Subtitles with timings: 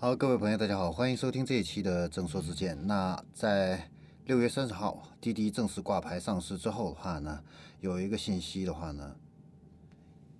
[0.00, 2.86] 好，各位朋友，大家好，欢迎收听这一期的正说之见。
[2.86, 3.90] 那在
[4.26, 7.42] 六月三十号，滴滴正式挂牌上市之后的话呢，
[7.80, 9.16] 有一个信息的话呢，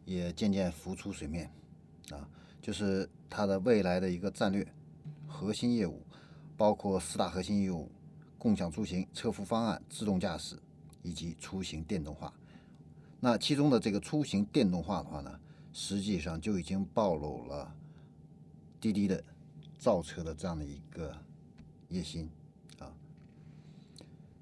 [0.04, 1.50] 也渐渐浮出水面
[2.12, 2.30] 啊，
[2.62, 4.64] 就是它的未来的一个战略
[5.26, 6.06] 核心业务，
[6.56, 7.90] 包括四大核心业务：
[8.38, 10.56] 共享出行、车服方案、自动驾驶
[11.02, 12.32] 以及出行电动化。
[13.18, 15.40] 那其中的这个出行电动化的话呢，
[15.72, 17.74] 实际上就已经暴露了
[18.80, 19.24] 滴滴的。
[19.78, 21.16] 造车的这样的一个
[21.88, 22.28] 野心
[22.80, 22.92] 啊，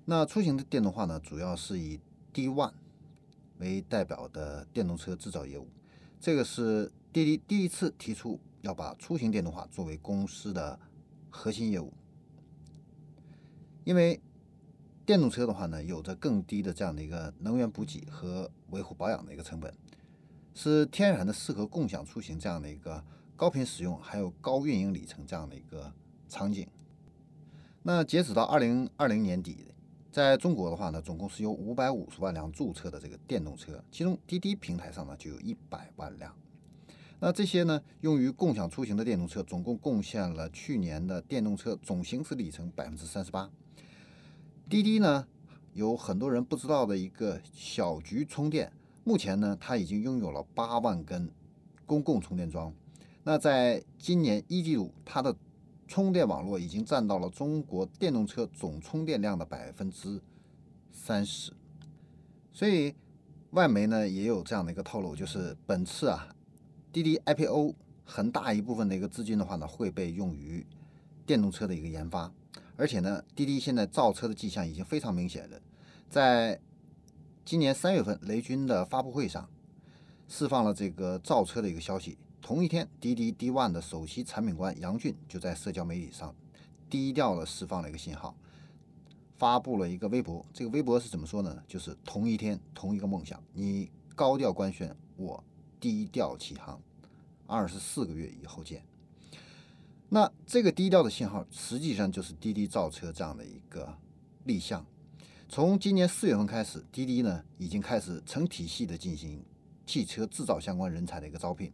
[0.07, 2.01] 那出行的电动化呢，主要是以
[2.33, 2.73] D One
[3.59, 5.69] 为代表的电动车制造业务，
[6.19, 10.81] 这个是滴滴第一次提出要把出行电动化作为公司的
[11.29, 11.93] 核心业务，
[13.85, 14.19] 因为
[15.05, 19.73] 电动车的话呢，有着更低的这样的一个能源补给和维护保养的一个成本，
[20.55, 23.05] 是天然的适合共享出行这样的一个。
[23.37, 25.93] 高频使用还有高运营里程这样的一个
[26.27, 26.67] 场景。
[27.83, 29.75] 那截止到二零二零年底，
[30.11, 36.35] 在中国的话呢，总共是有五百五十万辆注册的这个电动车，其中滴滴平台上呢就有一百万辆。
[37.21, 43.51] 那这些呢，用于共享出行的电动车，总共贡献了去年的电动车总行驶里程百分之三十八。
[44.71, 45.27] 滴滴呢，
[45.75, 48.73] 有很多人不知道的一个小桔充电，
[49.05, 51.31] 目前呢，它已经拥有了八万根
[51.85, 52.73] 公共充电桩。
[53.29, 55.35] 那在今年一季度，它的
[55.89, 60.23] 充电网络已经占到了中国电动车总充电量的百分之
[60.93, 61.53] 三十，
[62.53, 62.95] 所以
[63.51, 66.29] 外媒呢也有这样的一个透露，就是本次啊
[66.93, 67.75] 滴滴 IPO
[68.05, 70.65] 很大一部分的一个资金的话呢会被用于
[71.27, 72.33] 电动车的一个研发，
[72.77, 75.61] 而且呢滴滴现在造车的迹象已经非常明显了，
[76.09, 76.61] 在
[77.45, 79.49] 今年三月份雷军的发布会上
[80.29, 82.17] 释放了这个造车的一个消息。
[82.47, 86.33] 同一天，滴滴 D One 的首席产品官杨俊就在社交媒体上
[86.89, 88.37] 低调的释放了一个信号，
[89.37, 90.47] 发布了一个微博。
[90.53, 91.61] 这个微博是怎么说呢？
[91.67, 95.43] 就是同一天，同一个梦想，你高调官宣，我
[95.81, 96.81] 低调起航，
[97.49, 98.81] 二十四个月以后见。
[100.09, 103.93] 那这个低调的信号，实际上就是滴滴造车这样的一个
[104.45, 104.87] 立项。
[105.49, 109.45] 从今年四月份开始，滴滴呢已经开始成体系的进行
[109.85, 111.73] 汽车制造相关人才的一个招聘。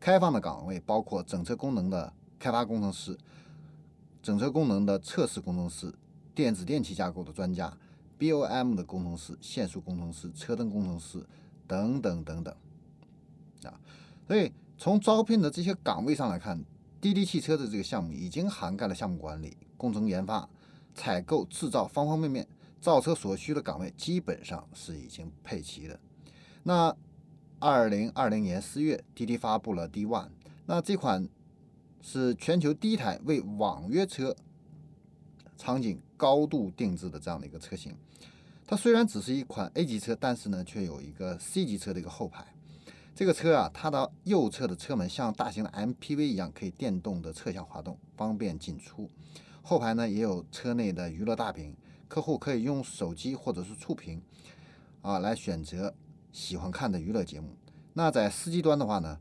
[0.00, 3.18] 开放的岗位包括整车功能的开发工程师、
[4.22, 5.94] 整车功能的测试工程师、
[6.34, 7.76] 电子电器架构的专家、
[8.18, 11.22] BOM 的工程师、线束工程师、车灯工程师
[11.66, 12.54] 等等等等
[13.64, 13.78] 啊。
[14.26, 16.64] 所以从招聘的这些岗位上来看，
[16.98, 20.48] 滴滴汽车的这个项目已经涵盖了项目管理、工程研发、
[20.94, 22.48] 采购、制造方方面面，
[22.80, 26.00] 造车所需的岗位基本上是已经配齐的。
[26.62, 26.96] 那。
[27.62, 30.30] 二零二零年四月，滴滴发布了 D One，
[30.64, 31.28] 那这款
[32.00, 34.34] 是全球第一台为网约车
[35.58, 37.94] 场景高度定制的这样的一个车型。
[38.66, 42.46] 它虽然只是一款 A 级车，但是呢，却有一个 C 级车的一个后排。
[43.14, 49.06] 这个车啊，它的右侧的车门像大型的 MPV 一样，可以电动的侧向滑动，方便进出。
[49.60, 51.76] 后排呢，也有车内的娱乐大屏，
[52.08, 54.22] 客户可以用手机或者是触屏
[55.02, 55.94] 啊来选择。
[56.32, 57.56] 喜欢看的娱乐节目，
[57.94, 59.18] 那在司机端的话呢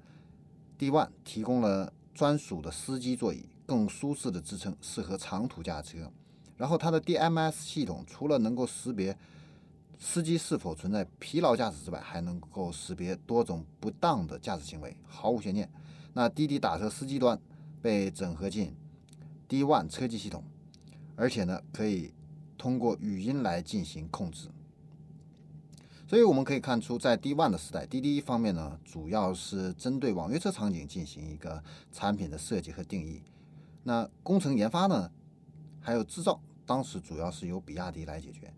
[0.77, 6.11] ，D One 提供了专属的司机座椅，更舒适的支撑，适合长途驾车。
[6.55, 9.17] 然后它的 DMS 系统除了能够识别
[9.97, 15.69] 司机是否存在疲劳驾驶之外，还能够识别多种不当的驾驶行为，毫无悬念。
[16.13, 17.39] 那滴滴打车司机端
[17.81, 18.75] 被整合进
[19.47, 20.43] D One 车机系统，
[21.15, 22.13] 而且呢可以
[22.57, 24.49] 通过语音来进行控制。
[26.09, 33.21] 所以我们可以看出，在 D One 的时代，滴滴方面呢，主要是针对网约车场景进行一个产品的设计和定义。
[33.83, 35.11] 那工程研发呢，
[35.79, 38.51] 还有制造，当时主要是由比亚迪来解决。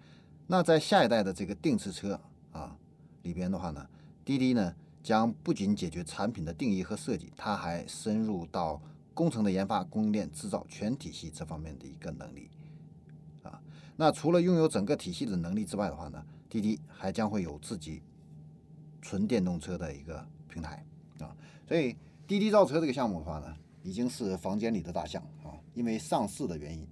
[0.47, 2.17] 那在下一代的这个定制车
[2.53, 2.73] 啊
[3.23, 3.85] 里边的话呢，
[4.23, 4.73] 滴滴呢
[5.03, 8.81] 将不仅解决产品的定义和设计，它还深入到
[9.13, 12.49] 工程的研发、供应链、制造全体系这方面的一个能力
[13.43, 13.61] 啊。
[13.97, 16.23] 那除了拥有整个体系的能力之外的话呢？
[16.51, 18.01] 滴滴还将会有自己
[19.01, 20.85] 纯电动车的一个平台
[21.19, 21.33] 啊，
[21.65, 21.95] 所以
[22.27, 26.85] 滴滴造车这个项目的话呢，已经是房间里的大象啊，因为上市的原因，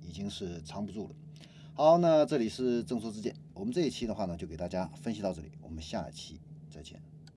[0.00, 1.14] 已经是藏不住了。
[1.74, 6.40] 好，那这里是正说之见，我们这一期的话呢，就给大家分析到这里，我们下一期
[6.70, 7.02] 再见。